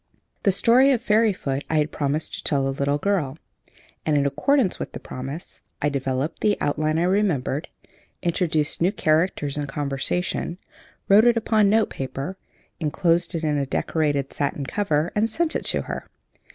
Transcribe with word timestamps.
The 0.41 0.51
story 0.51 0.89
of 0.93 0.99
Fairyfoot 0.99 1.63
I 1.69 1.75
had 1.77 1.91
promised 1.91 2.33
to 2.33 2.43
tell 2.43 2.67
a 2.67 2.69
little 2.69 2.97
girl; 2.97 3.37
and, 4.03 4.17
in 4.17 4.25
accordance 4.25 4.79
with 4.79 4.93
the 4.93 4.99
promise, 4.99 5.61
I 5.79 5.89
developed 5.89 6.41
the 6.41 6.57
outline 6.59 6.97
I 6.97 7.03
remembered, 7.03 7.67
introduced 8.23 8.81
new 8.81 8.91
characters 8.91 9.57
and 9.57 9.69
conversation, 9.69 10.57
wrote 11.07 11.25
it 11.25 11.37
upon 11.37 11.69
note 11.69 11.91
paper, 11.91 12.35
inclosed 12.79 13.35
it 13.35 13.43
in 13.43 13.59
a 13.59 13.65
decorated 13.67 14.33
satin 14.33 14.65
cover, 14.65 15.11
and 15.13 15.29
sent 15.29 15.55
it 15.55 15.65
to 15.65 15.83
her. 15.83 16.09